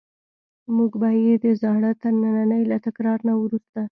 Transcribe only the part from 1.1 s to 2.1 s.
یې د زاړه